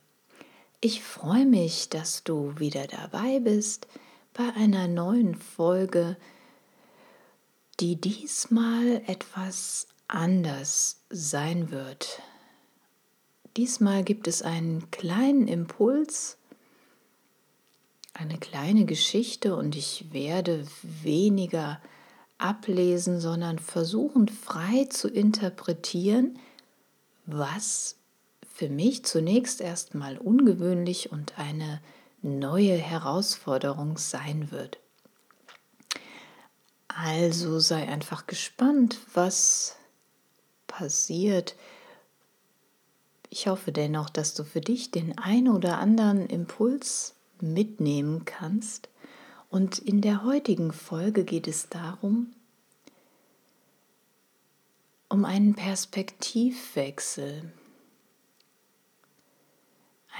Ich 0.84 1.04
freue 1.04 1.46
mich, 1.46 1.90
dass 1.90 2.24
du 2.24 2.58
wieder 2.58 2.88
dabei 2.88 3.40
bist 3.40 3.88
bei 4.34 4.52
einer 4.56 4.88
neuen 4.88 5.36
Folge, 5.36 6.18
die 7.80 8.02
diesmal 8.02 9.04
etwas 9.06 9.86
anders 10.08 11.02
sein 11.12 11.70
wird. 11.70 12.24
Diesmal 13.58 14.04
gibt 14.04 14.28
es 14.28 14.42
einen 14.42 14.90
kleinen 14.90 15.48
Impuls, 15.48 16.38
eine 18.16 18.40
kleine 18.40 18.86
Geschichte 18.86 19.56
und 19.56 19.76
ich 19.76 20.12
werde 20.14 20.66
weniger 20.82 21.80
ablesen, 22.40 23.20
sondern 23.20 23.60
versuchen 23.60 24.28
frei 24.28 24.86
zu 24.90 25.10
interpretieren, 25.10 26.40
was 27.28 27.98
für 28.62 28.70
mich 28.70 29.04
zunächst 29.04 29.60
erstmal 29.60 30.20
ungewöhnlich 30.20 31.12
und 31.12 31.40
eine 31.40 31.82
neue 32.22 32.76
Herausforderung 32.76 33.98
sein 33.98 34.52
wird. 34.52 34.78
Also 36.88 37.58
sei 37.58 37.88
einfach 37.88 38.28
gespannt, 38.28 39.00
was 39.16 39.78
passiert. 40.68 41.56
Ich 43.32 43.48
hoffe 43.48 43.72
dennoch, 43.72 44.12
dass 44.12 44.36
du 44.36 44.44
für 44.44 44.62
dich 44.62 44.92
den 44.92 45.18
ein 45.18 45.48
oder 45.48 45.80
anderen 45.80 46.28
Impuls 46.28 47.16
mitnehmen 47.40 48.26
kannst. 48.26 48.90
Und 49.50 49.80
in 49.80 50.02
der 50.02 50.24
heutigen 50.24 50.72
Folge 50.72 51.24
geht 51.24 51.48
es 51.48 51.68
darum, 51.68 52.32
um 55.10 55.26
einen 55.26 55.56
Perspektivwechsel 55.56 57.52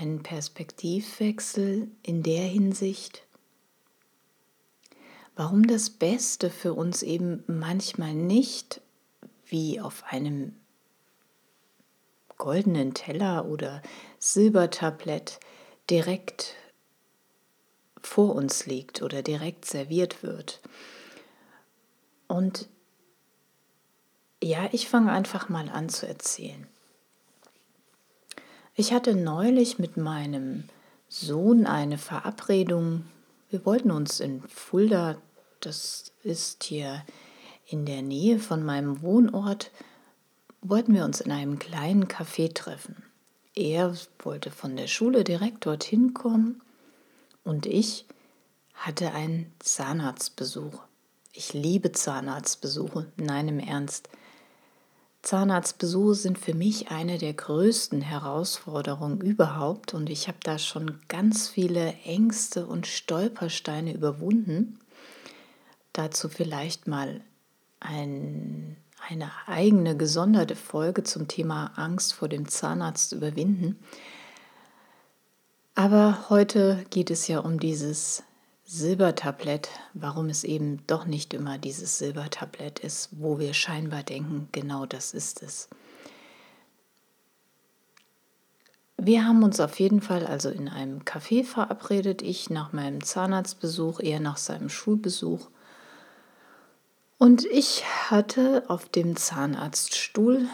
einen 0.02 0.24
Perspektivwechsel 0.24 1.90
in 2.02 2.24
der 2.24 2.44
Hinsicht, 2.44 3.24
warum 5.36 5.68
das 5.68 5.90
Beste 5.90 6.50
für 6.50 6.74
uns 6.74 7.04
eben 7.04 7.44
manchmal 7.48 8.14
nicht 8.14 8.82
wie 9.46 9.80
auf 9.80 10.04
einem 10.06 10.56
goldenen 12.38 12.94
Teller 12.96 13.46
oder 13.46 13.82
Silbertablett 14.18 15.40
direkt 15.90 16.56
vor 18.02 18.34
uns 18.36 18.66
liegt 18.66 19.04
oder 19.04 19.22
direkt 19.22 19.66
serviert 19.66 20.24
wird. 20.24 20.60
Und 22.28 22.68
ja, 24.42 24.68
ich 24.72 24.90
fange 24.90 25.12
einfach 25.12 25.50
mal 25.50 25.70
an 25.70 25.90
zu 25.90 26.08
erzählen. 26.08 26.66
Ich 28.82 28.94
hatte 28.94 29.14
neulich 29.14 29.78
mit 29.78 29.96
meinem 29.98 30.64
Sohn 31.08 31.68
eine 31.68 32.00
Verabredung. 32.00 33.06
Wir 33.52 33.64
wollten 33.64 33.92
uns 33.92 34.20
in 34.20 34.42
Fulda, 34.48 35.22
das 35.60 36.14
ist 36.24 36.64
hier 36.64 37.06
in 37.68 37.86
der 37.86 38.02
Nähe 38.02 38.40
von 38.40 38.66
meinem 38.66 39.04
Wohnort, 39.04 39.70
wollten 40.64 40.96
wir 40.96 41.06
uns 41.06 41.22
in 41.22 41.32
einem 41.32 41.60
kleinen 41.60 42.08
Café 42.08 42.56
treffen. 42.56 43.04
Er 43.54 43.94
wollte 44.18 44.50
von 44.50 44.76
der 44.76 44.88
Schule 44.88 45.24
direkt 45.24 45.68
dorthin 45.68 46.16
kommen 46.16 46.60
und 47.44 47.68
ich 47.68 48.08
hatte 48.74 49.14
einen 49.14 49.54
Zahnarztbesuch. 49.60 50.82
Ich 51.34 51.54
liebe 51.54 51.92
Zahnarztbesuche, 51.92 53.12
nein 53.16 53.48
im 53.48 53.60
Ernst. 53.60 54.10
Zahnarztbesuche 55.22 56.16
sind 56.16 56.40
für 56.40 56.56
mich 56.56 56.90
eine 56.90 57.20
der 57.20 57.34
größten 57.34 58.02
Herausforderungen 58.02 59.22
überhaupt 59.22 59.94
und 59.94 60.10
ich 60.10 60.28
habe 60.28 60.40
da 60.44 60.58
schon 60.58 61.00
ganz 61.10 61.48
viele 61.48 61.94
Ängste 62.06 62.66
und 62.66 62.88
Stolpersteine 62.88 63.94
überwunden. 63.94 64.80
Dazu 65.94 66.28
vielleicht 66.28 66.88
mal 66.88 67.22
ein, 67.80 68.78
eine 69.08 69.32
eigene 69.46 69.96
gesonderte 69.96 70.56
Folge 70.56 71.04
zum 71.04 71.28
Thema 71.28 71.72
Angst 71.76 72.14
vor 72.14 72.28
dem 72.28 72.48
Zahnarzt 72.48 73.14
überwinden. 73.14 73.78
Aber 75.76 76.30
heute 76.30 76.84
geht 76.90 77.12
es 77.12 77.28
ja 77.28 77.40
um 77.40 77.60
dieses 77.60 78.24
Silbertablett, 78.74 79.68
warum 79.94 80.30
es 80.30 80.46
eben 80.46 80.88
doch 80.88 81.06
nicht 81.06 81.34
immer 81.34 81.58
dieses 81.58 81.98
Silbertablett 81.98 82.80
ist, 82.80 83.10
wo 83.12 83.38
wir 83.38 83.54
scheinbar 83.54 84.02
denken, 84.02 84.48
genau 84.54 84.86
das 84.86 85.14
ist 85.14 85.44
es. 85.44 85.68
Wir 88.96 89.26
haben 89.28 89.44
uns 89.44 89.60
auf 89.60 89.78
jeden 89.78 90.00
Fall 90.02 90.26
also 90.26 90.50
in 90.50 90.70
einem 90.70 91.00
Café 91.02 91.44
verabredet, 91.44 92.22
ich 92.22 92.50
nach 92.50 92.72
meinem 92.72 93.04
Zahnarztbesuch, 93.04 94.00
er 94.00 94.22
nach 94.22 94.38
seinem 94.38 94.70
Schulbesuch. 94.70 95.50
Und 97.18 97.44
ich 97.44 97.84
hatte 98.10 98.64
auf 98.70 98.88
dem 98.88 99.18
Zahnarztstuhl 99.18 100.48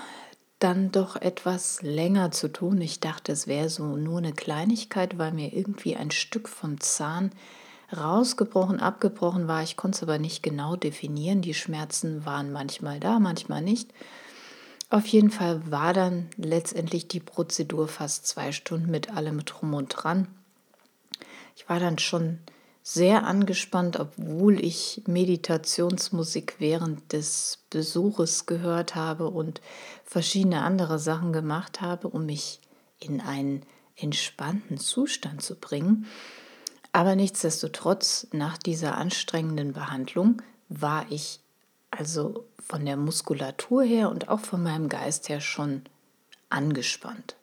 dann 0.57 0.91
doch 0.91 1.17
etwas 1.17 1.83
länger 1.83 2.31
zu 2.31 2.47
tun. 2.47 2.81
Ich 2.81 2.99
dachte, 2.99 3.31
es 3.31 3.45
wäre 3.45 3.69
so 3.69 3.95
nur 3.95 4.17
eine 4.17 4.33
Kleinigkeit, 4.33 5.19
weil 5.19 5.33
mir 5.33 5.53
irgendwie 5.53 5.95
ein 5.95 6.09
Stück 6.09 6.49
vom 6.49 6.79
Zahn 6.79 7.31
rausgebrochen, 7.95 8.79
abgebrochen 8.79 9.47
war. 9.47 9.63
Ich 9.63 9.77
konnte 9.77 9.97
es 9.97 10.03
aber 10.03 10.19
nicht 10.19 10.43
genau 10.43 10.75
definieren. 10.75 11.41
Die 11.41 11.53
Schmerzen 11.53 12.25
waren 12.25 12.51
manchmal 12.51 12.99
da, 12.99 13.19
manchmal 13.19 13.61
nicht. 13.61 13.91
Auf 14.89 15.05
jeden 15.07 15.31
Fall 15.31 15.69
war 15.69 15.93
dann 15.93 16.29
letztendlich 16.37 17.07
die 17.07 17.19
Prozedur 17.19 17.87
fast 17.87 18.25
zwei 18.27 18.51
Stunden 18.51 18.89
mit 18.89 19.11
allem 19.11 19.43
drum 19.43 19.73
und 19.73 19.89
dran. 19.89 20.27
Ich 21.55 21.67
war 21.67 21.79
dann 21.79 21.97
schon 21.97 22.39
sehr 22.83 23.25
angespannt, 23.25 23.99
obwohl 23.99 24.63
ich 24.63 25.01
Meditationsmusik 25.07 26.55
während 26.59 27.11
des 27.11 27.59
Besuches 27.69 28.45
gehört 28.45 28.95
habe 28.95 29.27
und 29.27 29.59
verschiedene 30.05 30.61
andere 30.61 30.97
Sachen 30.97 31.33
gemacht 31.33 31.81
habe, 31.81 32.07
um 32.07 32.25
mich 32.25 32.61
in 32.99 33.19
einen 33.19 33.63
entspannten 33.97 34.77
Zustand 34.77 35.41
zu 35.41 35.55
bringen. 35.55 36.05
Aber 36.97 37.15
nichtsdestotrotz, 37.15 38.25
nach 38.31 38.57
dieser 38.57 38.97
anstrengenden 38.97 39.73
Behandlung 39.73 40.41
war 40.67 41.05
ich 41.11 41.41
also 41.91 42.45
von 42.57 42.87
der 42.87 42.97
Muskulatur 42.97 43.83
her 43.83 44.09
und 44.09 44.29
auch 44.29 44.39
von 44.39 44.63
meinem 44.63 44.89
Geist 44.89 45.29
her 45.29 45.39
schon 45.39 45.83
angespannt. 46.49 47.35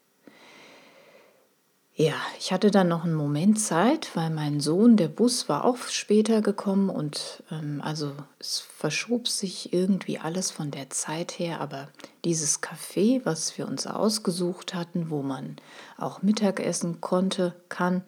Ja, 1.95 2.15
ich 2.41 2.53
hatte 2.53 2.73
dann 2.73 2.89
noch 2.89 3.05
einen 3.05 3.15
Moment 3.15 3.61
Zeit, 3.61 4.11
weil 4.17 4.31
mein 4.31 4.59
Sohn, 4.59 4.97
der 4.97 5.07
Bus 5.07 5.49
war 5.49 5.65
auch 5.65 5.79
später 5.87 6.43
gekommen 6.43 6.91
und 6.91 7.45
ähm, 7.53 7.81
also 7.81 8.11
es 8.41 8.59
verschob 8.59 9.29
sich 9.29 9.73
irgendwie 9.73 10.19
alles 10.19 10.51
von 10.51 10.73
der 10.73 10.91
Zeit 10.91 11.39
her, 11.39 11.61
aber 11.61 11.91
dieses 12.25 12.61
Café, 12.61 13.21
was 13.23 13.57
wir 13.57 13.69
uns 13.69 13.87
ausgesucht 13.87 14.75
hatten, 14.75 15.11
wo 15.11 15.23
man 15.23 15.55
auch 15.97 16.23
Mittagessen 16.23 17.01
konnte, 17.01 17.55
kann, 17.69 18.03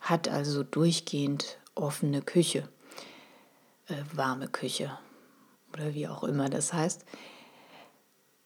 hat 0.00 0.28
also 0.28 0.62
durchgehend 0.62 1.58
offene 1.74 2.22
Küche, 2.22 2.68
äh, 3.88 3.94
warme 4.12 4.48
Küche 4.48 4.90
oder 5.72 5.94
wie 5.94 6.08
auch 6.08 6.24
immer 6.24 6.48
das 6.48 6.72
heißt. 6.72 7.04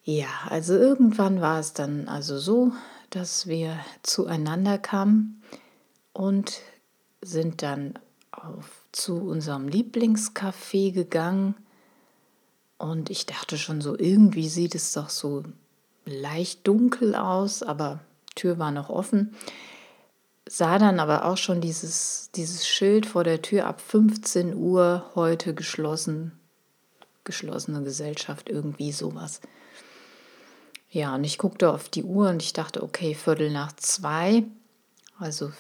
Ja, 0.03 0.29
also 0.51 0.75
irgendwann 0.75 1.41
war 1.41 1.59
es 1.59 1.73
dann 1.73 2.09
also 2.09 2.39
so, 2.39 2.73
dass 3.11 3.47
wir 3.47 3.79
zueinander 4.03 4.77
kamen 4.77 5.43
und 6.13 6.61
sind 7.23 7.63
dann 7.63 7.99
auf, 8.31 8.83
zu 8.93 9.17
unserem 9.17 9.67
Lieblingscafé 9.67 10.93
gegangen. 10.93 11.55
Und 12.77 13.09
ich 13.09 13.25
dachte 13.25 13.57
schon 13.57 13.81
so, 13.81 13.99
irgendwie 13.99 14.49
sieht 14.49 14.75
es 14.75 14.93
doch 14.93 15.09
so 15.09 15.45
leicht 16.05 16.67
dunkel 16.67 17.15
aus, 17.15 17.63
aber 17.63 18.01
Tür 18.35 18.59
war 18.59 18.73
noch 18.73 18.91
offen 18.91 19.35
sah 20.47 20.79
dann 20.79 21.01
aber 21.01 21.25
auch 21.25 21.37
schon 21.37 21.61
dieses, 21.61 22.31
dieses 22.35 22.67
Schild 22.67 23.07
vor 23.07 23.25
der 23.25 23.43
Tür 23.43 23.67
ab 23.67 23.81
15 23.81 24.55
Uhr 24.55 25.11
heute 25.15 25.55
geschlossen, 25.55 26.39
geschlossene 27.25 27.83
Gesellschaft, 27.83 28.49
irgendwie 28.49 28.93
sowas. 28.93 29.41
Ja, 30.91 31.15
und 31.15 31.25
ich 31.25 31.39
guckte 31.39 31.73
auf 31.73 31.89
die 31.89 32.05
Uhr 32.05 32.29
und 32.29 32.43
ich 32.43 32.53
dachte, 32.53 32.83
okay, 32.83 33.15
Viertel 33.15 33.51
nach 33.51 33.73
zwei. 33.73 34.45
also 35.19 35.51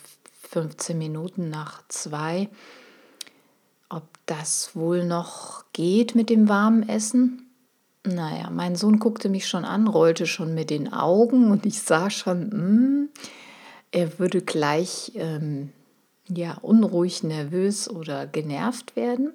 15 0.51 0.97
Minuten 0.97 1.51
nach 1.51 1.83
zwei, 1.89 2.49
ob 3.89 4.05
das 4.27 4.77
wohl 4.77 5.05
noch 5.05 5.65
geht 5.73 6.15
mit 6.15 6.31
dem 6.31 6.49
warmen 6.49 6.89
Essen. 6.89 7.51
Naja, 8.05 8.51
mein 8.51 8.77
Sohn 8.77 9.01
guckte 9.01 9.29
mich 9.29 9.49
schon 9.49 9.65
an, 9.65 9.89
rollte 9.89 10.27
schon 10.27 10.55
mit 10.55 10.71
den 10.71 10.93
Augen 10.93 11.51
und 11.51 11.67
ich 11.67 11.81
sah 11.83 12.11
schon, 12.11 12.49
mh, 12.49 12.53
hm, 12.53 13.09
er 13.94 14.19
würde 14.19 14.43
gleich 14.43 15.12
ähm, 15.14 15.73
ja, 16.29 16.58
unruhig, 16.62 17.23
nervös 17.23 17.88
oder 17.88 18.26
genervt 18.26 18.96
werden. 18.96 19.32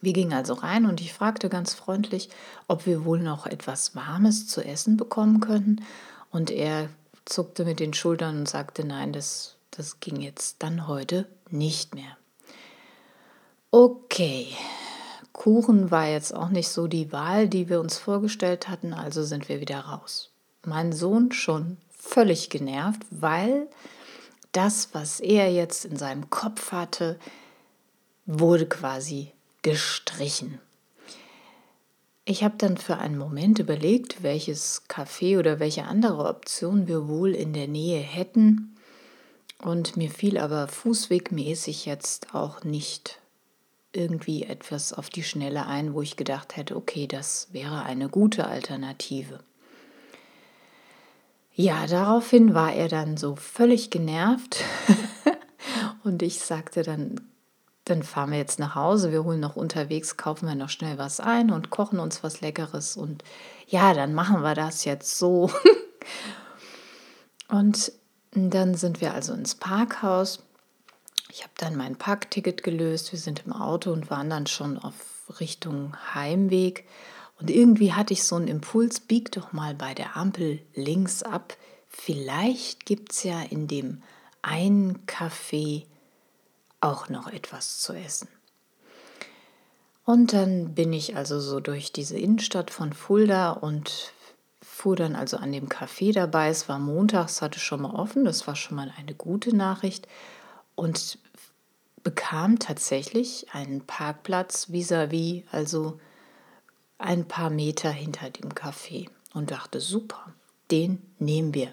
Wir 0.00 0.14
gingen 0.14 0.32
also 0.32 0.54
rein 0.54 0.86
und 0.86 1.02
ich 1.02 1.12
fragte 1.12 1.50
ganz 1.50 1.74
freundlich, 1.74 2.30
ob 2.68 2.86
wir 2.86 3.04
wohl 3.04 3.20
noch 3.20 3.46
etwas 3.46 3.94
Warmes 3.94 4.46
zu 4.46 4.64
essen 4.64 4.96
bekommen 4.96 5.40
könnten. 5.40 5.84
Und 6.30 6.50
er 6.50 6.88
zuckte 7.26 7.66
mit 7.66 7.80
den 7.80 7.92
Schultern 7.92 8.38
und 8.38 8.48
sagte, 8.48 8.82
nein, 8.82 9.12
das, 9.12 9.56
das 9.70 10.00
ging 10.00 10.22
jetzt 10.22 10.62
dann 10.62 10.88
heute 10.88 11.26
nicht 11.50 11.94
mehr. 11.94 12.16
Okay, 13.70 14.46
Kuchen 15.34 15.90
war 15.90 16.08
jetzt 16.08 16.34
auch 16.34 16.48
nicht 16.48 16.68
so 16.70 16.86
die 16.86 17.12
Wahl, 17.12 17.46
die 17.46 17.68
wir 17.68 17.78
uns 17.80 17.98
vorgestellt 17.98 18.68
hatten, 18.68 18.94
also 18.94 19.22
sind 19.22 19.50
wir 19.50 19.60
wieder 19.60 19.80
raus. 19.80 20.30
Mein 20.64 20.92
Sohn 20.92 21.30
schon 21.32 21.76
völlig 22.00 22.50
genervt, 22.50 23.02
weil 23.10 23.68
das, 24.52 24.90
was 24.92 25.20
er 25.20 25.52
jetzt 25.52 25.84
in 25.84 25.96
seinem 25.96 26.30
Kopf 26.30 26.72
hatte, 26.72 27.18
wurde 28.26 28.66
quasi 28.66 29.32
gestrichen. 29.62 30.60
Ich 32.24 32.44
habe 32.44 32.54
dann 32.58 32.76
für 32.76 32.98
einen 32.98 33.18
Moment 33.18 33.58
überlegt, 33.58 34.22
welches 34.22 34.82
Café 34.88 35.38
oder 35.38 35.58
welche 35.58 35.84
andere 35.84 36.26
Option 36.26 36.86
wir 36.86 37.08
wohl 37.08 37.34
in 37.34 37.52
der 37.52 37.68
Nähe 37.68 38.00
hätten. 38.00 38.76
Und 39.58 39.96
mir 39.96 40.10
fiel 40.10 40.38
aber 40.38 40.68
fußwegmäßig 40.68 41.86
jetzt 41.86 42.34
auch 42.34 42.64
nicht 42.64 43.18
irgendwie 43.92 44.44
etwas 44.44 44.92
auf 44.92 45.10
die 45.10 45.24
Schnelle 45.24 45.66
ein, 45.66 45.94
wo 45.94 46.02
ich 46.02 46.16
gedacht 46.16 46.56
hätte, 46.56 46.76
okay, 46.76 47.06
das 47.06 47.48
wäre 47.52 47.82
eine 47.82 48.08
gute 48.08 48.46
Alternative. 48.46 49.40
Ja, 51.54 51.86
daraufhin 51.86 52.54
war 52.54 52.72
er 52.72 52.88
dann 52.88 53.16
so 53.16 53.36
völlig 53.36 53.90
genervt 53.90 54.64
und 56.04 56.22
ich 56.22 56.40
sagte 56.40 56.82
dann, 56.82 57.20
dann 57.84 58.02
fahren 58.02 58.30
wir 58.30 58.38
jetzt 58.38 58.58
nach 58.58 58.74
Hause, 58.74 59.10
wir 59.10 59.24
holen 59.24 59.40
noch 59.40 59.56
unterwegs, 59.56 60.16
kaufen 60.16 60.46
wir 60.46 60.54
noch 60.54 60.68
schnell 60.68 60.96
was 60.96 61.18
ein 61.18 61.50
und 61.50 61.70
kochen 61.70 61.98
uns 61.98 62.22
was 62.22 62.40
Leckeres 62.40 62.96
und 62.96 63.24
ja, 63.66 63.94
dann 63.94 64.14
machen 64.14 64.42
wir 64.42 64.54
das 64.54 64.84
jetzt 64.84 65.18
so. 65.18 65.50
und 67.48 67.92
dann 68.32 68.74
sind 68.74 69.00
wir 69.00 69.12
also 69.12 69.32
ins 69.32 69.56
Parkhaus. 69.56 70.42
Ich 71.30 71.42
habe 71.42 71.52
dann 71.58 71.76
mein 71.76 71.96
Parkticket 71.96 72.62
gelöst, 72.62 73.12
wir 73.12 73.18
sind 73.18 73.44
im 73.46 73.52
Auto 73.52 73.92
und 73.92 74.10
waren 74.10 74.30
dann 74.30 74.46
schon 74.46 74.78
auf 74.78 74.94
Richtung 75.40 75.96
Heimweg. 76.14 76.86
Und 77.40 77.50
irgendwie 77.50 77.92
hatte 77.92 78.12
ich 78.12 78.24
so 78.24 78.36
einen 78.36 78.48
Impuls, 78.48 79.00
bieg 79.00 79.32
doch 79.32 79.52
mal 79.52 79.74
bei 79.74 79.94
der 79.94 80.16
Ampel 80.16 80.60
links 80.74 81.22
ab. 81.22 81.56
Vielleicht 81.88 82.86
gibt 82.86 83.12
es 83.12 83.24
ja 83.24 83.40
in 83.42 83.66
dem 83.66 84.02
einen 84.42 85.06
Café 85.06 85.86
auch 86.80 87.08
noch 87.08 87.28
etwas 87.28 87.78
zu 87.78 87.94
essen. 87.94 88.28
Und 90.04 90.32
dann 90.32 90.74
bin 90.74 90.92
ich 90.92 91.16
also 91.16 91.40
so 91.40 91.60
durch 91.60 91.92
diese 91.92 92.18
Innenstadt 92.18 92.70
von 92.70 92.92
Fulda 92.92 93.52
und 93.52 94.12
fuhr 94.60 94.96
dann 94.96 95.14
also 95.14 95.36
an 95.36 95.52
dem 95.52 95.68
Café 95.68 96.12
dabei. 96.12 96.48
Es 96.48 96.68
war 96.68 96.78
montags, 96.78 97.42
hatte 97.42 97.60
schon 97.60 97.82
mal 97.82 97.94
offen, 97.94 98.24
das 98.24 98.46
war 98.46 98.56
schon 98.56 98.76
mal 98.76 98.92
eine 98.98 99.14
gute 99.14 99.54
Nachricht. 99.54 100.08
Und 100.74 101.18
bekam 102.02 102.58
tatsächlich 102.58 103.46
einen 103.52 103.82
Parkplatz 103.86 104.68
vis-à-vis, 104.70 105.42
-vis, 105.42 105.44
also 105.52 106.00
ein 107.00 107.26
paar 107.26 107.50
Meter 107.50 107.90
hinter 107.90 108.30
dem 108.30 108.50
Café. 108.50 109.08
Und 109.32 109.52
dachte, 109.52 109.80
super, 109.80 110.32
den 110.70 111.00
nehmen 111.18 111.54
wir. 111.54 111.72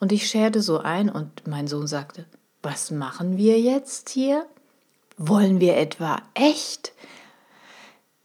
Und 0.00 0.12
ich 0.12 0.28
scherte 0.28 0.62
so 0.62 0.78
ein 0.78 1.10
und 1.10 1.46
mein 1.46 1.68
Sohn 1.68 1.86
sagte, 1.86 2.24
was 2.62 2.90
machen 2.90 3.36
wir 3.36 3.60
jetzt 3.60 4.08
hier? 4.08 4.46
Wollen 5.18 5.60
wir 5.60 5.76
etwa 5.76 6.22
echt? 6.34 6.92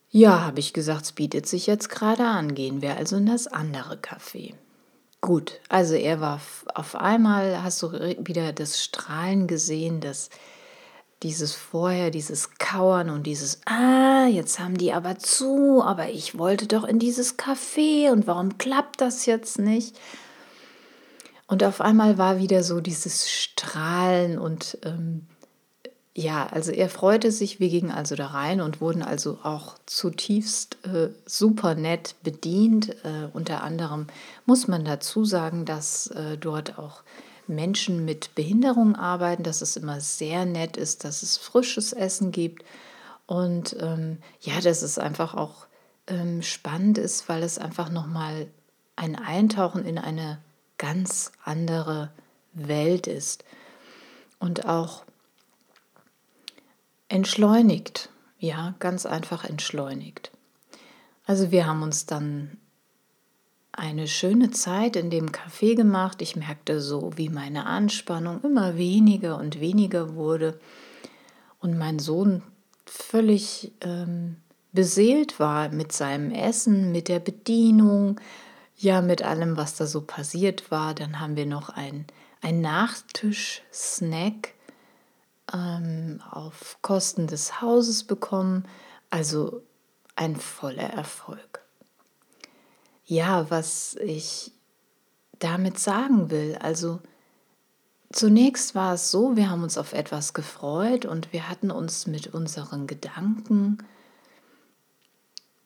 Ja, 0.10 0.42
habe 0.42 0.60
ich 0.60 0.74
gesagt, 0.74 1.04
es 1.04 1.12
bietet 1.14 1.48
sich 1.48 1.68
jetzt 1.68 1.90
gerade 1.90 2.26
an. 2.26 2.56
Gehen 2.56 2.82
wir 2.82 2.98
also 2.98 3.18
in 3.18 3.26
das 3.26 3.48
andere 3.48 3.96
Café. 3.96 4.54
Gut, 5.22 5.60
also 5.70 5.94
er 5.94 6.20
war 6.20 6.42
auf 6.74 6.96
einmal, 6.96 7.62
hast 7.62 7.82
du 7.84 7.92
wieder 7.92 8.54
das 8.54 8.84
Strahlen 8.84 9.48
gesehen, 9.48 10.02
das, 10.02 10.30
dieses 11.24 11.54
vorher, 11.54 12.10
dieses 12.10 12.56
Kauern 12.58 13.10
und 13.10 13.24
dieses, 13.28 13.62
ah, 13.66 14.26
jetzt 14.26 14.60
haben 14.60 14.78
die 14.78 14.92
aber 14.92 15.20
zu, 15.20 15.84
aber 15.84 16.10
ich 16.10 16.38
wollte 16.38 16.68
doch 16.68 16.84
in 16.84 17.00
dieses 17.00 17.38
Café 17.38 18.12
und 18.12 18.28
warum 18.28 18.58
klappt 18.58 19.02
das 19.02 19.26
jetzt 19.26 19.60
nicht? 19.60 19.96
Und 21.48 21.64
auf 21.64 21.82
einmal 21.82 22.18
war 22.18 22.40
wieder 22.40 22.64
so 22.64 22.80
dieses 22.80 23.30
Strahlen 23.30 24.40
und 24.40 24.78
ähm, 24.84 25.28
ja, 26.14 26.48
also 26.48 26.72
er 26.72 26.90
freute 26.90 27.32
sich, 27.32 27.60
wir 27.60 27.70
gingen 27.70 27.92
also 27.92 28.16
da 28.16 28.28
rein 28.28 28.60
und 28.60 28.82
wurden 28.82 29.02
also 29.02 29.40
auch 29.44 29.76
zutiefst 29.86 30.78
äh, 30.86 31.10
super 31.26 31.76
nett 31.76 32.16
bedient. 32.24 32.90
Äh, 33.06 33.28
unter 33.32 33.64
anderem 33.64 34.08
muss 34.46 34.68
man 34.68 34.84
dazu 34.84 35.24
sagen, 35.24 35.64
dass 35.64 36.08
äh, 36.08 36.38
dort 36.38 36.78
auch 36.78 37.04
Menschen 37.52 38.06
mit 38.06 38.34
Behinderung 38.36 38.96
arbeiten, 38.96 39.44
dass 39.44 39.62
es 39.62 39.76
immer 39.76 40.02
sehr 40.02 40.46
nett 40.46 40.78
ist, 40.78 41.04
dass 41.04 41.22
es 41.22 41.38
frisches 41.38 41.94
Essen 41.94 42.32
gibt 42.32 42.66
und 43.28 43.76
ähm, 43.80 44.18
ja, 44.42 44.60
dass 44.62 44.82
es 44.82 44.98
einfach 44.98 45.36
auch 45.36 45.68
ähm, 46.08 46.42
spannend 46.42 46.98
ist, 46.98 47.30
weil 47.30 47.44
es 47.44 47.60
einfach 47.60 47.90
nochmal 47.90 48.48
ein 48.96 49.16
Eintauchen 49.16 49.86
in 49.86 49.98
eine 49.98 50.40
ganz 50.78 51.32
andere 51.44 52.12
Welt 52.54 53.08
ist 53.08 53.46
und 54.40 54.66
auch 54.66 55.04
entschleunigt, 57.08 58.10
ja, 58.40 58.74
ganz 58.80 59.06
einfach 59.06 59.44
entschleunigt. 59.44 60.32
Also 61.26 61.52
wir 61.52 61.68
haben 61.68 61.84
uns 61.84 62.06
dann 62.06 62.58
eine 63.74 64.08
schöne 64.08 64.52
Zeit 64.52 64.96
in 64.96 65.10
dem 65.10 65.30
Café 65.30 65.76
gemacht. 65.76 66.22
Ich 66.22 66.36
merkte 66.36 66.82
so, 66.82 67.12
wie 67.16 67.30
meine 67.30 67.66
Anspannung 67.66 68.42
immer 68.44 68.78
weniger 68.78 69.38
und 69.38 69.60
weniger 69.60 70.16
wurde 70.16 70.60
und 71.60 71.78
mein 71.78 72.00
Sohn 72.00 72.44
völlig 72.86 73.72
ähm, 73.82 74.38
beseelt 74.74 75.40
war 75.40 75.70
mit 75.70 75.92
seinem 75.92 76.32
Essen, 76.32 76.92
mit 76.92 77.08
der 77.08 77.20
Bedienung, 77.20 78.20
ja, 78.76 79.02
mit 79.02 79.22
allem, 79.22 79.58
was 79.58 79.76
da 79.76 79.86
so 79.86 80.02
passiert 80.02 80.72
war. 80.72 80.94
Dann 80.96 81.20
haben 81.20 81.36
wir 81.36 81.46
noch 81.46 81.70
ein, 81.70 82.06
ein 82.42 82.62
Nachtisch-Snack 82.62 84.54
ähm, 85.54 86.22
auf 86.30 86.78
Kosten 86.82 87.28
des 87.28 87.62
Hauses 87.62 88.04
bekommen. 88.04 88.66
Also 89.10 89.62
ein 90.16 90.36
voller 90.36 90.90
Erfolg. 90.90 91.61
Ja, 93.12 93.50
was 93.50 93.96
ich 93.96 94.54
damit 95.40 95.78
sagen 95.78 96.30
will, 96.30 96.56
also 96.62 97.02
zunächst 98.10 98.74
war 98.74 98.94
es 98.94 99.12
so, 99.12 99.36
wir 99.36 99.50
haben 99.50 99.64
uns 99.64 99.78
auf 99.78 99.92
etwas 99.92 100.34
gefreut 100.34 101.04
und 101.04 101.34
wir 101.34 101.50
hatten 101.50 101.72
uns 101.72 102.08
mit 102.08 102.34
unseren 102.34 102.88
Gedanken 102.88 103.80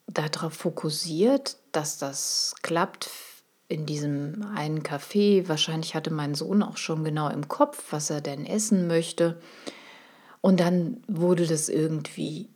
darauf 0.07 0.53
fokussiert, 0.53 1.57
dass 1.71 1.99
das 1.99 2.55
klappt 2.63 3.11
in 3.67 3.85
diesem 3.85 4.51
einen 4.55 4.81
Café. 4.81 5.47
Wahrscheinlich 5.47 5.93
hatte 5.93 6.09
mein 6.09 6.33
Sohn 6.33 6.63
auch 6.63 6.77
schon 6.77 7.03
genau 7.03 7.29
im 7.29 7.47
Kopf, 7.47 7.83
was 7.91 8.09
er 8.09 8.21
denn 8.21 8.47
essen 8.47 8.87
möchte. 8.87 9.39
Und 10.41 10.59
dann 10.59 11.03
wurde 11.07 11.45
das 11.45 11.69
irgendwie 11.69 12.49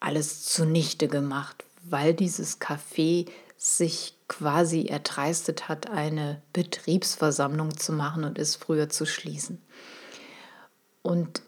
alles 0.00 0.44
zunichte 0.44 1.08
gemacht, 1.08 1.62
weil 1.82 2.14
dieses 2.14 2.58
Café 2.58 3.28
sich 3.62 4.14
quasi 4.26 4.86
erdreistet 4.86 5.68
hat, 5.68 5.90
eine 5.90 6.40
Betriebsversammlung 6.54 7.76
zu 7.76 7.92
machen 7.92 8.24
und 8.24 8.38
es 8.38 8.56
früher 8.56 8.88
zu 8.88 9.04
schließen. 9.04 9.60
Und 11.02 11.42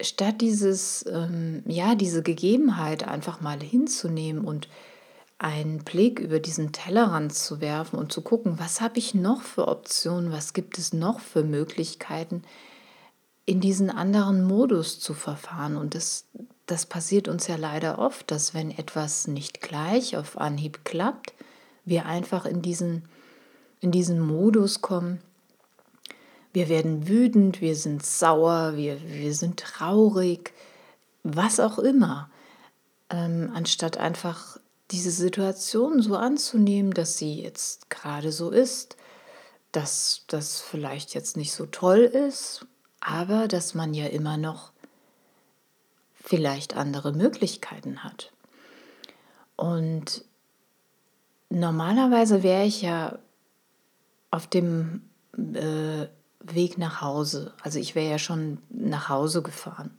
statt 0.00 0.40
dieses, 0.40 1.04
ähm, 1.10 1.64
ja, 1.66 1.96
diese 1.96 2.22
Gegebenheit 2.22 3.02
einfach 3.08 3.40
mal 3.40 3.60
hinzunehmen 3.60 4.44
und 4.44 4.68
einen 5.38 5.78
Blick 5.82 6.20
über 6.20 6.38
diesen 6.38 6.70
Tellerrand 6.70 7.34
zu 7.34 7.60
werfen 7.60 7.98
und 7.98 8.12
zu 8.12 8.22
gucken, 8.22 8.60
was 8.60 8.80
habe 8.80 8.98
ich 8.98 9.12
noch 9.12 9.42
für 9.42 9.66
Optionen, 9.66 10.30
was 10.30 10.52
gibt 10.52 10.78
es 10.78 10.92
noch 10.92 11.18
für 11.18 11.42
Möglichkeiten, 11.42 12.44
in 13.44 13.60
diesen 13.60 13.90
anderen 13.90 14.44
Modus 14.44 15.00
zu 15.00 15.14
verfahren. 15.14 15.76
Und 15.76 15.94
das, 15.94 16.26
das 16.66 16.86
passiert 16.86 17.28
uns 17.28 17.46
ja 17.46 17.56
leider 17.56 17.98
oft, 17.98 18.30
dass 18.30 18.54
wenn 18.54 18.70
etwas 18.70 19.26
nicht 19.26 19.60
gleich 19.60 20.16
auf 20.16 20.38
Anhieb 20.38 20.84
klappt, 20.84 21.34
wir 21.84 22.06
einfach 22.06 22.46
in 22.46 22.62
diesen, 22.62 23.04
in 23.80 23.90
diesen 23.90 24.20
Modus 24.20 24.80
kommen, 24.80 25.20
wir 26.52 26.68
werden 26.68 27.08
wütend, 27.08 27.60
wir 27.60 27.74
sind 27.74 28.04
sauer, 28.04 28.76
wir, 28.76 28.98
wir 29.08 29.34
sind 29.34 29.58
traurig, 29.58 30.52
was 31.22 31.60
auch 31.60 31.78
immer, 31.78 32.30
ähm, 33.10 33.50
anstatt 33.54 33.96
einfach 33.96 34.58
diese 34.90 35.10
Situation 35.10 36.02
so 36.02 36.16
anzunehmen, 36.16 36.92
dass 36.92 37.16
sie 37.16 37.40
jetzt 37.40 37.88
gerade 37.88 38.30
so 38.30 38.50
ist, 38.50 38.96
dass 39.72 40.24
das 40.26 40.60
vielleicht 40.60 41.14
jetzt 41.14 41.38
nicht 41.38 41.52
so 41.52 41.64
toll 41.64 42.00
ist, 42.00 42.66
aber 43.02 43.48
dass 43.48 43.74
man 43.74 43.94
ja 43.94 44.06
immer 44.06 44.36
noch 44.36 44.72
vielleicht 46.14 46.76
andere 46.76 47.12
Möglichkeiten 47.12 48.04
hat. 48.04 48.32
Und 49.56 50.24
normalerweise 51.50 52.42
wäre 52.42 52.64
ich 52.64 52.80
ja 52.82 53.18
auf 54.30 54.46
dem 54.46 55.02
äh, 55.36 56.06
Weg 56.40 56.78
nach 56.78 57.00
Hause. 57.00 57.52
Also 57.62 57.78
ich 57.78 57.94
wäre 57.94 58.10
ja 58.10 58.18
schon 58.18 58.58
nach 58.70 59.08
Hause 59.08 59.42
gefahren. 59.42 59.90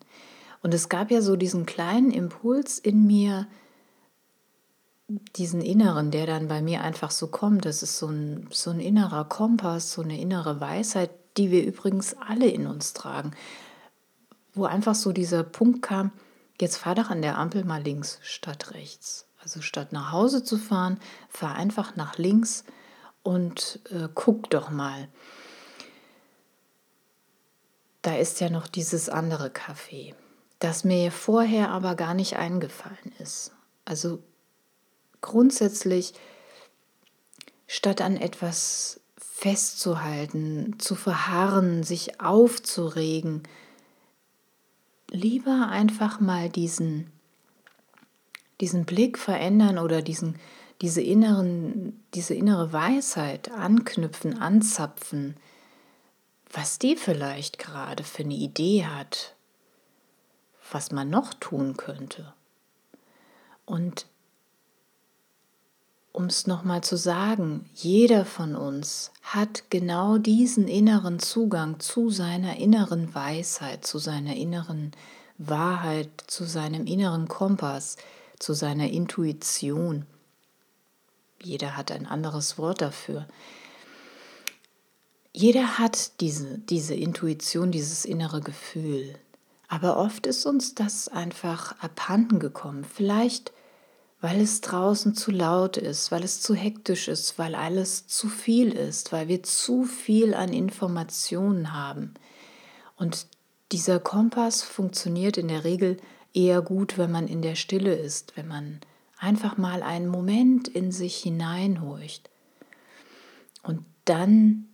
Und 0.62 0.74
es 0.74 0.88
gab 0.88 1.12
ja 1.12 1.22
so 1.22 1.36
diesen 1.36 1.66
kleinen 1.66 2.10
Impuls 2.10 2.80
in 2.80 3.06
mir, 3.06 3.48
diesen 5.36 5.62
inneren, 5.62 6.10
der 6.10 6.26
dann 6.26 6.48
bei 6.48 6.62
mir 6.62 6.82
einfach 6.82 7.12
so 7.12 7.28
kommt. 7.28 7.66
Das 7.66 7.84
ist 7.84 7.98
so 7.98 8.08
ein, 8.08 8.48
so 8.50 8.72
ein 8.72 8.80
innerer 8.80 9.26
Kompass, 9.26 9.92
so 9.92 10.02
eine 10.02 10.20
innere 10.20 10.62
Weisheit, 10.62 11.12
die 11.38 11.52
wir 11.52 11.66
übrigens 11.66 12.16
alle 12.16 12.48
in 12.48 12.68
uns 12.68 12.94
tragen. 12.94 13.32
Wo 14.54 14.66
einfach 14.66 14.96
so 14.96 15.12
dieser 15.12 15.44
Punkt 15.44 15.82
kam, 15.82 16.12
jetzt 16.62 16.78
fahr 16.78 16.96
doch 16.96 17.10
an 17.10 17.22
der 17.22 17.38
Ampel 17.38 17.63
mal 17.63 17.82
links 17.82 18.20
statt 18.22 18.74
rechts. 18.74 19.28
Also 19.42 19.62
statt 19.62 19.92
nach 19.92 20.12
Hause 20.12 20.44
zu 20.44 20.58
fahren, 20.58 21.00
fahr 21.30 21.56
einfach 21.56 21.96
nach 21.96 22.18
links 22.18 22.63
und 23.24 23.80
äh, 23.90 24.08
guck 24.13 24.50
doch 24.50 24.70
mal. 24.70 25.10
Da 28.02 28.16
ist 28.16 28.40
ja 28.42 28.50
noch 28.50 28.68
dieses 28.68 29.10
andere 29.10 29.48
Café, 29.48 30.13
das 30.60 30.84
mir 30.84 31.12
vorher 31.12 31.72
aber 31.72 31.96
gar 31.96 32.13
nicht 32.13 32.36
eingefallen 32.36 33.13
ist. 33.20 33.52
Also 33.86 34.22
grundsätzlich, 35.22 36.13
statt 37.66 38.02
an 38.02 38.18
etwas 38.18 39.00
festzuhalten, 39.44 40.80
zu 40.80 40.96
verharren, 40.96 41.84
sich 41.84 42.22
aufzuregen, 42.22 43.44
lieber 45.10 45.68
einfach 45.68 46.22
mal 46.22 46.48
diesen, 46.48 47.12
diesen 48.62 48.86
Blick 48.86 49.18
verändern 49.18 49.80
oder 49.80 50.02
diesen, 50.02 50.40
diese, 50.80 51.02
inneren, 51.02 52.02
diese 52.14 52.34
innere 52.34 52.72
Weisheit 52.72 53.52
anknüpfen, 53.52 54.40
anzapfen, 54.40 55.36
was 56.50 56.80
die 56.80 56.96
vielleicht 56.96 57.60
gerade 57.60 58.06
für 58.06 58.24
eine 58.24 58.36
Idee 58.36 58.86
hat, 58.86 59.36
was 60.72 60.90
man 60.94 61.10
noch 61.10 61.34
tun 61.34 61.76
könnte. 61.76 62.34
Und 63.66 64.06
um 66.13 66.25
es 66.25 66.46
nochmal 66.46 66.84
zu 66.84 66.96
sagen, 66.96 67.65
jeder 67.74 68.24
von 68.24 68.55
uns 68.55 69.12
hat 69.24 69.72
genau 69.72 70.20
diesen 70.20 70.67
inneren 70.67 71.17
Zugang 71.20 71.79
zu 71.79 72.12
seiner 72.12 72.58
inneren 72.58 73.13
Weisheit, 73.15 73.86
zu 73.86 73.98
seiner 73.98 74.36
inneren 74.36 74.91
Wahrheit, 75.39 76.10
zu 76.27 76.46
seinem 76.46 76.86
inneren 76.86 77.27
Kompass, 77.27 77.98
zu 78.38 78.53
seiner 78.53 78.89
Intuition. 78.89 80.05
Jeder 81.41 81.75
hat 81.75 81.91
ein 81.91 82.05
anderes 82.05 82.60
Wort 82.60 82.82
dafür. 82.82 83.27
Jeder 85.34 85.79
hat 85.79 86.22
diese, 86.22 86.60
diese 86.60 86.93
Intuition, 86.93 87.72
dieses 87.72 88.05
innere 88.05 88.41
Gefühl. 88.41 89.15
Aber 89.67 89.98
oft 89.98 90.27
ist 90.27 90.46
uns 90.46 90.75
das 90.75 91.08
einfach 91.08 91.75
abhanden 91.79 92.38
gekommen. 92.38 92.86
Vielleicht 92.86 93.51
weil 94.24 94.39
es 94.39 94.62
draußen 94.62 95.15
zu 95.15 95.32
laut 95.32 95.75
ist, 95.75 96.10
weil 96.10 96.24
es 96.24 96.39
zu 96.39 96.56
hektisch 96.56 97.10
ist, 97.10 97.38
weil 97.38 97.56
alles 97.56 98.08
zu 98.08 98.30
viel 98.30 98.72
ist, 98.72 99.12
weil 99.12 99.27
wir 99.27 99.44
zu 99.44 99.84
viel 99.84 100.34
an 100.34 100.53
Informationen 100.53 101.74
haben. 101.74 102.13
Und 102.96 103.27
dieser 103.74 104.00
Kompass 104.00 104.63
funktioniert 104.63 105.38
in 105.38 105.50
der 105.50 105.65
Regel 105.65 105.98
eher 106.34 106.62
gut, 106.62 106.98
wenn 106.98 107.12
man 107.12 107.27
in 107.27 107.42
der 107.42 107.56
Stille 107.56 107.96
ist, 107.96 108.38
wenn 108.38 108.48
man 108.48 108.80
einfach 109.20 109.58
mal 109.58 109.84
einen 109.84 110.08
Moment 110.08 110.70
in 110.70 110.94
sich 110.94 111.18
hineinhorcht 111.18 112.30
und 113.62 113.84
dann 114.06 114.70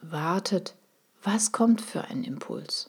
wartet, 0.00 0.74
was 1.22 1.52
kommt 1.52 1.82
für 1.82 2.04
ein 2.04 2.24
Impuls. 2.24 2.88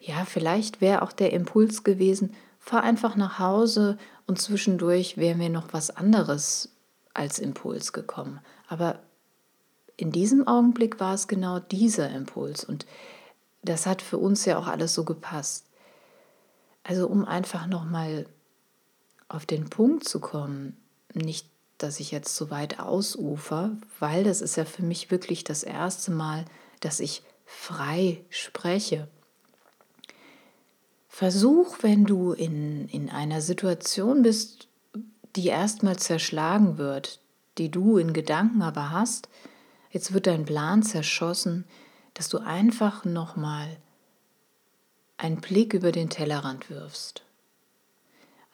Ja, 0.00 0.24
vielleicht 0.24 0.80
wäre 0.80 1.02
auch 1.02 1.10
der 1.10 1.32
Impuls 1.32 1.82
gewesen, 1.82 2.32
fahr 2.64 2.82
einfach 2.82 3.14
nach 3.14 3.38
Hause 3.38 3.98
und 4.26 4.40
zwischendurch 4.40 5.18
wäre 5.18 5.36
mir 5.36 5.50
noch 5.50 5.74
was 5.74 5.90
anderes 5.90 6.70
als 7.12 7.38
Impuls 7.38 7.92
gekommen. 7.92 8.40
Aber 8.68 9.00
in 9.98 10.12
diesem 10.12 10.48
Augenblick 10.48 10.98
war 10.98 11.12
es 11.12 11.28
genau 11.28 11.58
dieser 11.58 12.08
Impuls 12.08 12.64
und 12.64 12.86
das 13.62 13.84
hat 13.84 14.00
für 14.00 14.16
uns 14.16 14.46
ja 14.46 14.58
auch 14.58 14.66
alles 14.66 14.94
so 14.94 15.04
gepasst. 15.04 15.66
Also 16.84 17.06
um 17.06 17.26
einfach 17.26 17.66
nochmal 17.66 18.26
auf 19.28 19.44
den 19.44 19.68
Punkt 19.68 20.08
zu 20.08 20.18
kommen, 20.18 20.74
nicht, 21.12 21.46
dass 21.76 22.00
ich 22.00 22.12
jetzt 22.12 22.34
so 22.34 22.48
weit 22.48 22.80
ausufer, 22.80 23.76
weil 24.00 24.24
das 24.24 24.40
ist 24.40 24.56
ja 24.56 24.64
für 24.64 24.82
mich 24.82 25.10
wirklich 25.10 25.44
das 25.44 25.64
erste 25.64 26.12
Mal, 26.12 26.46
dass 26.80 26.98
ich 26.98 27.22
frei 27.44 28.24
spreche. 28.30 29.06
Versuch, 31.14 31.76
wenn 31.82 32.06
du 32.06 32.32
in, 32.32 32.88
in 32.88 33.08
einer 33.08 33.40
Situation 33.40 34.22
bist, 34.22 34.66
die 35.36 35.46
erstmal 35.46 35.96
zerschlagen 35.96 36.76
wird, 36.76 37.20
die 37.56 37.70
du 37.70 37.98
in 37.98 38.12
Gedanken 38.12 38.62
aber 38.62 38.90
hast, 38.90 39.28
jetzt 39.92 40.12
wird 40.12 40.26
dein 40.26 40.44
Plan 40.44 40.82
zerschossen, 40.82 41.66
dass 42.14 42.28
du 42.28 42.38
einfach 42.38 43.04
nochmal 43.04 43.76
einen 45.16 45.40
Blick 45.40 45.72
über 45.72 45.92
den 45.92 46.10
Tellerrand 46.10 46.68
wirfst, 46.68 47.22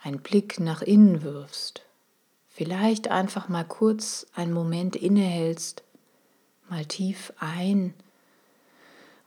einen 0.02 0.21
Blick 0.21 0.61
nach 0.61 0.83
innen 0.83 1.23
wirfst, 1.23 1.81
vielleicht 2.50 3.09
einfach 3.09 3.49
mal 3.49 3.64
kurz 3.64 4.26
einen 4.35 4.52
Moment 4.52 4.97
innehältst, 4.97 5.83
mal 6.69 6.85
tief 6.85 7.33
ein 7.38 7.95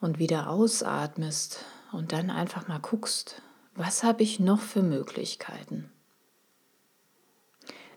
und 0.02 0.20
wieder 0.20 0.52
ausatmest 0.52 1.66
und 1.94 2.12
dann 2.12 2.30
einfach 2.30 2.68
mal 2.68 2.80
guckst, 2.80 3.42
was 3.76 4.04
habe 4.04 4.24
ich 4.24 4.40
noch 4.40 4.60
für 4.60 4.84
Möglichkeiten. 4.84 5.90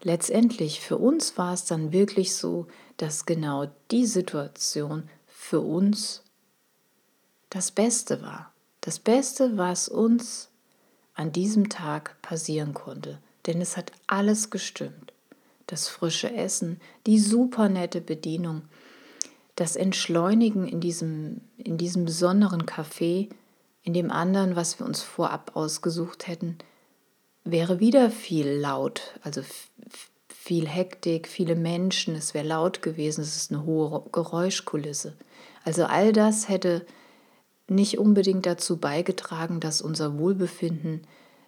Letztendlich 0.02 0.80
für 0.80 0.98
uns 0.98 1.36
war 1.36 1.54
es 1.54 1.64
dann 1.64 1.92
wirklich 1.92 2.34
so, 2.34 2.66
dass 2.96 3.26
genau 3.26 3.66
die 3.90 4.06
Situation 4.06 5.08
für 5.26 5.60
uns 5.60 6.22
das 7.50 7.70
Beste 7.70 8.22
war. 8.22 8.52
Das 8.80 8.98
Beste, 8.98 9.56
was 9.56 9.88
uns 9.88 10.50
an 11.14 11.32
diesem 11.32 11.68
Tag 11.68 12.20
passieren 12.22 12.74
konnte. 12.74 13.18
Denn 13.46 13.60
es 13.60 13.76
hat 13.76 13.92
alles 14.06 14.50
gestimmt. 14.50 15.12
Das 15.66 15.88
frische 15.88 16.32
Essen, 16.32 16.80
die 17.06 17.18
super 17.18 17.68
nette 17.68 18.00
Bedienung, 18.00 18.62
das 19.56 19.74
Entschleunigen 19.74 20.68
in 20.68 20.80
diesem, 20.80 21.40
in 21.56 21.78
diesem 21.78 22.04
besonderen 22.04 22.62
Café, 22.66 23.30
in 23.86 23.94
dem 23.94 24.10
anderen, 24.10 24.56
was 24.56 24.80
wir 24.80 24.84
uns 24.84 25.02
vorab 25.02 25.52
ausgesucht 25.54 26.26
hätten, 26.26 26.58
wäre 27.44 27.78
wieder 27.78 28.10
viel 28.10 28.48
laut, 28.48 29.14
also 29.22 29.42
viel 30.28 30.66
Hektik, 30.66 31.28
viele 31.28 31.54
Menschen, 31.54 32.16
es 32.16 32.34
wäre 32.34 32.46
laut 32.46 32.82
gewesen, 32.82 33.20
es 33.20 33.36
ist 33.36 33.52
eine 33.52 33.64
hohe 33.64 34.02
Geräuschkulisse. 34.10 35.16
Also 35.64 35.84
all 35.84 36.12
das 36.12 36.48
hätte 36.48 36.84
nicht 37.68 37.98
unbedingt 37.98 38.44
dazu 38.44 38.76
beigetragen, 38.78 39.60
dass 39.60 39.80
unser 39.80 40.18
Wohlbefinden 40.18 41.06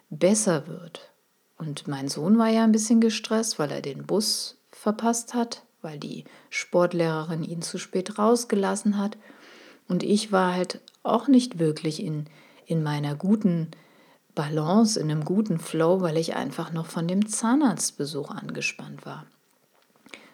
besser 0.09 0.65
wird. 0.67 1.11
Und 1.57 1.89
mein 1.89 2.07
Sohn 2.07 2.37
war 2.37 2.47
ja 2.47 2.63
ein 2.63 2.71
bisschen 2.71 3.01
gestresst, 3.01 3.59
weil 3.59 3.71
er 3.71 3.81
den 3.81 4.05
Bus 4.05 4.57
verpasst 4.71 5.33
hat, 5.33 5.63
weil 5.81 5.99
die 5.99 6.23
Sportlehrerin 6.49 7.43
ihn 7.43 7.61
zu 7.61 7.77
spät 7.77 8.17
rausgelassen 8.17 8.97
hat. 8.97 9.17
Und 9.89 10.03
ich 10.03 10.31
war 10.31 10.53
halt 10.53 10.79
auch 11.03 11.27
nicht 11.27 11.59
wirklich 11.59 12.03
in, 12.03 12.25
in 12.65 12.83
meiner 12.83 13.15
guten 13.15 13.71
Balance, 14.35 14.99
in 14.99 15.11
einem 15.11 15.25
guten 15.25 15.59
Flow, 15.59 16.01
weil 16.01 16.17
ich 16.17 16.35
einfach 16.35 16.71
noch 16.71 16.85
von 16.85 17.07
dem 17.07 17.27
Zahnarztbesuch 17.27 18.31
angespannt 18.31 19.05
war. 19.05 19.25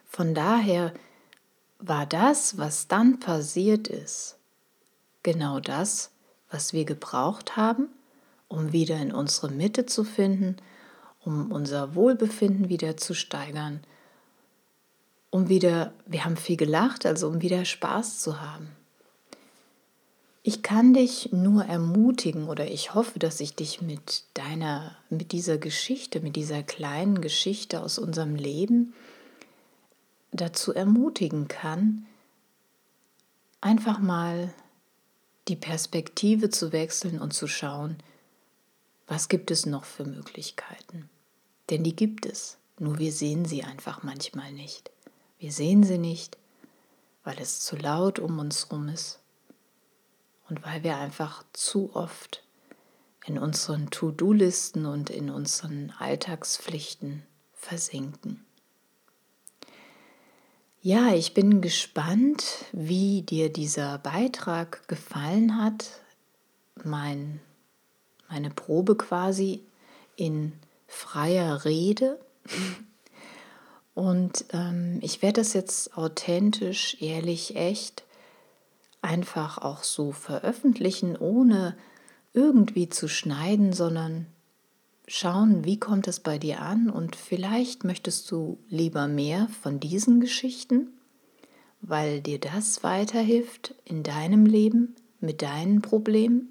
Von 0.05 0.33
daher 0.33 0.93
war 1.79 2.05
das, 2.05 2.57
was 2.57 2.87
dann 2.87 3.19
passiert 3.19 3.87
ist, 3.87 4.37
genau 5.23 5.59
das, 5.59 6.11
was 6.49 6.73
wir 6.73 6.85
gebraucht 6.85 7.57
haben, 7.57 7.89
um 8.47 8.71
wieder 8.71 8.97
in 8.97 9.11
unsere 9.11 9.49
Mitte 9.49 9.85
zu 9.85 10.03
finden, 10.03 10.57
um 11.19 11.51
unser 11.51 11.95
Wohlbefinden 11.95 12.69
wieder 12.69 12.97
zu 12.97 13.13
steigern, 13.13 13.81
um 15.31 15.49
wieder, 15.49 15.93
wir 16.05 16.23
haben 16.23 16.37
viel 16.37 16.55
gelacht, 16.55 17.05
also 17.05 17.27
um 17.27 17.41
wieder 17.41 17.65
Spaß 17.65 18.19
zu 18.19 18.39
haben. 18.39 18.69
Ich 20.47 20.61
kann 20.61 20.93
dich 20.93 21.31
nur 21.31 21.65
ermutigen 21.65 22.47
oder 22.47 22.69
ich 22.69 22.93
hoffe, 22.93 23.17
dass 23.17 23.39
ich 23.39 23.55
dich 23.55 23.81
mit 23.81 24.25
deiner, 24.35 24.95
mit 25.09 25.31
dieser 25.31 25.57
Geschichte, 25.57 26.19
mit 26.19 26.35
dieser 26.35 26.61
kleinen 26.61 27.19
Geschichte 27.19 27.81
aus 27.81 27.97
unserem 27.97 28.35
Leben 28.35 28.93
dazu 30.31 30.71
ermutigen 30.71 31.47
kann, 31.47 32.05
einfach 33.59 33.97
mal 33.97 34.53
die 35.47 35.55
Perspektive 35.55 36.51
zu 36.51 36.71
wechseln 36.71 37.19
und 37.19 37.33
zu 37.33 37.47
schauen, 37.47 37.97
was 39.07 39.29
gibt 39.29 39.49
es 39.49 39.65
noch 39.65 39.83
für 39.83 40.05
Möglichkeiten. 40.05 41.09
Denn 41.71 41.83
die 41.83 41.95
gibt 41.95 42.27
es, 42.27 42.57
nur 42.77 42.99
wir 42.99 43.11
sehen 43.11 43.45
sie 43.45 43.63
einfach 43.63 44.03
manchmal 44.03 44.51
nicht. 44.53 44.91
Wir 45.39 45.51
sehen 45.51 45.81
sie 45.81 45.97
nicht, 45.97 46.37
weil 47.23 47.39
es 47.39 47.61
zu 47.61 47.75
laut 47.75 48.19
um 48.19 48.37
uns 48.37 48.69
herum 48.69 48.89
ist 48.89 49.21
und 50.49 50.63
weil 50.65 50.83
wir 50.83 50.97
einfach 50.97 51.43
zu 51.53 51.95
oft 51.95 52.43
in 53.25 53.39
unseren 53.39 53.89
To-Do-Listen 53.89 54.85
und 54.85 55.09
in 55.09 55.29
unseren 55.29 55.93
Alltagspflichten 55.97 57.23
versinken. 57.53 58.45
Ja, 60.81 61.15
ich 61.15 61.33
bin 61.33 61.61
gespannt, 61.61 62.65
wie 62.71 63.23
dir 63.23 63.51
dieser 63.51 63.97
Beitrag 63.97 64.87
gefallen 64.87 65.59
hat. 65.59 65.89
Mein, 66.83 67.39
meine 68.29 68.51
Probe 68.51 68.95
quasi 68.95 69.63
in 70.15 70.53
freier 70.87 71.65
Rede. 71.65 72.19
Und 73.95 74.45
ähm, 74.53 74.99
ich 75.01 75.23
werde 75.23 75.41
das 75.41 75.53
jetzt 75.53 75.97
authentisch, 75.97 77.01
ehrlich, 77.01 77.55
echt 77.55 78.04
einfach 79.05 79.59
auch 79.59 79.83
so 79.83 80.11
veröffentlichen, 80.11 81.15
ohne 81.15 81.77
irgendwie 82.33 82.89
zu 82.89 83.07
schneiden, 83.07 83.71
sondern 83.71 84.25
schauen, 85.07 85.63
wie 85.63 85.79
kommt 85.79 86.07
es 86.07 86.19
bei 86.19 86.37
dir 86.37 86.61
an 86.61 86.89
und 86.89 87.15
vielleicht 87.15 87.83
möchtest 87.83 88.29
du 88.31 88.57
lieber 88.67 89.07
mehr 89.07 89.47
von 89.61 89.79
diesen 89.79 90.19
Geschichten, 90.19 90.89
weil 91.81 92.21
dir 92.21 92.39
das 92.39 92.83
weiterhilft 92.83 93.75
in 93.85 94.03
deinem 94.03 94.45
Leben 94.45 94.95
mit 95.19 95.41
deinen 95.41 95.81
Problemen. 95.81 96.49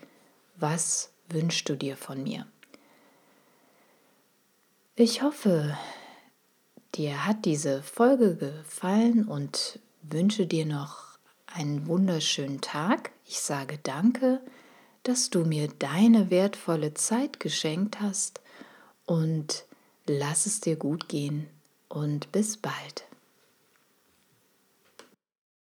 Was 0.57 1.13
wünschst 1.29 1.69
du 1.69 1.77
dir 1.77 1.97
von 1.97 2.23
mir? 2.23 2.47
Ich 4.95 5.23
hoffe, 5.23 5.77
dir 6.95 7.27
hat 7.27 7.45
diese 7.45 7.83
Folge 7.83 8.37
gefallen 8.37 9.27
und 9.29 9.81
wünsche 10.03 10.47
dir 10.47 10.67
noch 10.67 11.19
einen 11.47 11.87
wunderschönen 11.87 12.61
Tag. 12.61 13.13
Ich 13.25 13.41
sage 13.41 13.79
danke 13.83 14.43
dass 15.07 15.31
du 15.31 15.45
mir 15.45 15.69
deine 15.69 16.31
wertvolle 16.31 16.95
Zeit 16.95 17.39
geschenkt 17.39 18.01
hast 18.01 18.41
und 19.05 19.65
lass 20.07 20.47
es 20.47 20.61
dir 20.61 20.75
gut 20.75 21.09
gehen 21.09 21.49
und 21.89 22.33
bis 22.33 22.57
bald. 22.57 23.06